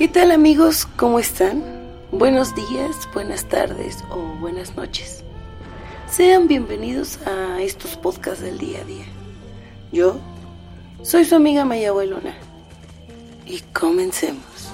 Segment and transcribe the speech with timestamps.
[0.00, 0.88] ¿Qué tal amigos?
[0.96, 1.62] ¿Cómo están?
[2.10, 5.22] Buenos días, buenas tardes o buenas noches.
[6.08, 9.04] Sean bienvenidos a estos podcasts del día a día.
[9.92, 10.18] Yo
[11.02, 12.34] soy su amiga Maya Abuelona.
[13.44, 14.69] Y comencemos.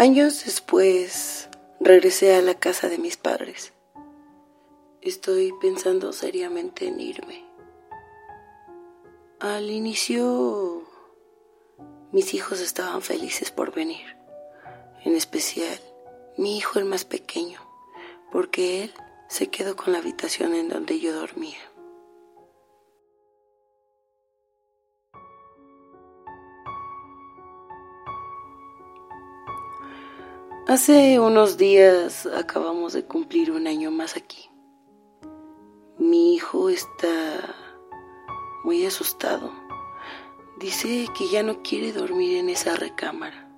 [0.00, 3.74] Años después regresé a la casa de mis padres.
[5.02, 7.44] Estoy pensando seriamente en irme.
[9.40, 10.84] Al inicio
[12.12, 14.16] mis hijos estaban felices por venir,
[15.04, 15.78] en especial
[16.38, 17.60] mi hijo el más pequeño,
[18.32, 18.94] porque él
[19.28, 21.58] se quedó con la habitación en donde yo dormía.
[30.70, 34.48] Hace unos días acabamos de cumplir un año más aquí.
[35.98, 37.56] Mi hijo está
[38.62, 39.50] muy asustado.
[40.60, 43.50] Dice que ya no quiere dormir en esa recámara.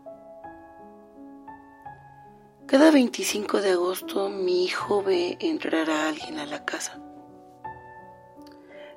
[2.64, 6.98] Cada 25 de agosto mi hijo ve entrar a alguien a la casa.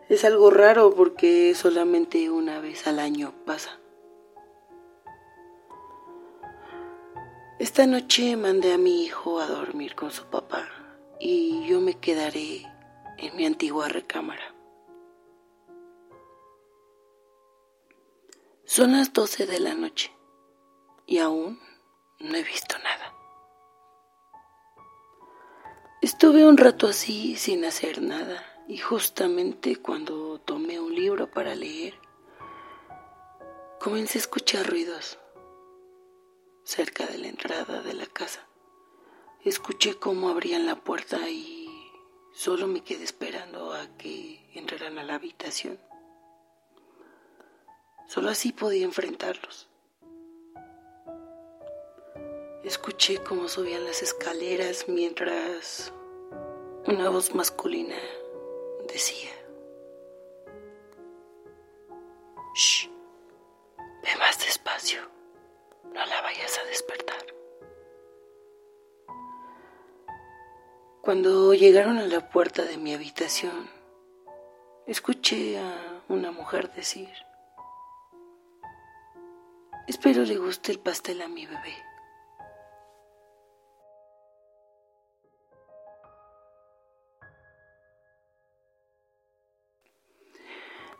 [0.07, 3.77] Es algo raro porque solamente una vez al año pasa.
[7.65, 10.69] Esta noche mandé a mi hijo a dormir con su papá
[11.19, 12.61] y yo me quedaré
[13.17, 14.53] en mi antigua recámara.
[18.65, 20.11] Son las 12 de la noche
[21.07, 21.59] y aún
[22.19, 23.11] no he visto nada.
[26.03, 31.95] Estuve un rato así sin hacer nada y justamente cuando tomé un libro para leer,
[33.79, 35.17] comencé a escuchar ruidos
[36.65, 38.45] cerca de la entrada de la casa.
[39.43, 41.69] Escuché cómo abrían la puerta y
[42.33, 45.79] solo me quedé esperando a que entraran a la habitación.
[48.07, 49.69] Solo así podía enfrentarlos.
[52.63, 55.93] Escuché cómo subían las escaleras mientras
[56.87, 57.95] una voz masculina
[58.87, 59.29] decía,
[62.55, 62.89] Shh,
[63.77, 65.14] ve más despacio,
[65.95, 67.25] no la vayas a despertar.
[71.01, 73.69] Cuando llegaron a la puerta de mi habitación,
[74.87, 77.09] escuché a una mujer decir,
[79.87, 81.75] espero le guste el pastel a mi bebé.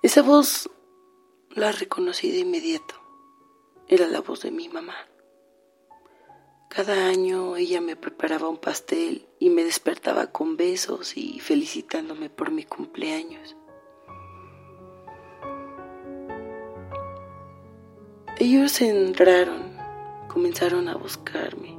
[0.01, 0.69] Esa voz
[1.49, 3.04] la reconocí de inmediato.
[3.87, 4.95] Era la voz de mi mamá.
[6.69, 12.51] Cada año ella me preparaba un pastel y me despertaba con besos y felicitándome por
[12.51, 13.55] mi cumpleaños.
[18.37, 19.77] Ellos entraron,
[20.27, 21.77] comenzaron a buscarme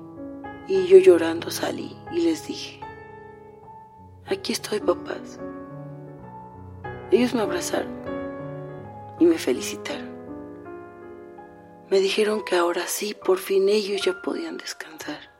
[0.68, 2.80] y yo llorando salí y les dije,
[4.26, 5.38] aquí estoy papás.
[7.10, 7.92] Ellos me abrazaron
[9.18, 10.15] y me felicitaron.
[11.88, 15.30] Me dijeron que ahora sí, por fin ellos ya podían descansar.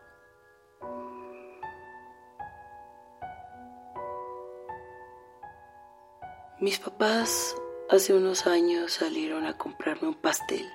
[6.61, 7.57] Mis papás
[7.91, 10.67] hace unos años salieron a comprarme un pastel,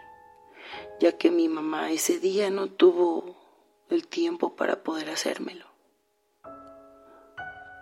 [1.00, 3.36] ya que mi mamá ese día no tuvo
[3.90, 5.66] el tiempo para poder hacérmelo.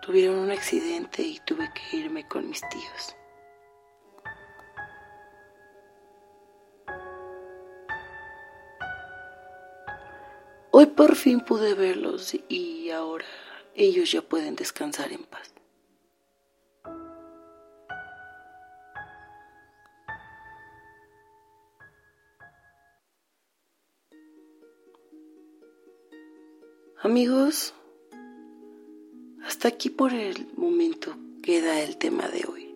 [0.00, 3.16] Tuvieron un accidente y tuve que irme con mis tíos.
[10.80, 13.26] Hoy por fin pude verlos y ahora
[13.74, 15.52] ellos ya pueden descansar en paz.
[27.02, 27.74] Amigos,
[29.44, 32.74] hasta aquí por el momento queda el tema de hoy.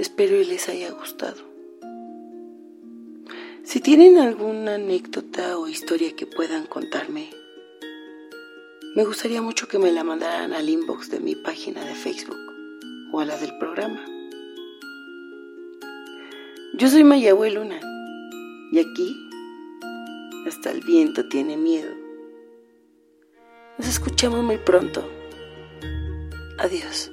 [0.00, 1.49] Espero que les haya gustado.
[3.70, 7.30] Si tienen alguna anécdota o historia que puedan contarme,
[8.96, 12.40] me gustaría mucho que me la mandaran al inbox de mi página de Facebook
[13.12, 14.04] o a la del programa.
[16.74, 17.80] Yo soy Mayahue Luna
[18.72, 19.16] y aquí
[20.48, 21.94] hasta el viento tiene miedo.
[23.78, 25.08] Nos escuchamos muy pronto.
[26.58, 27.12] Adiós.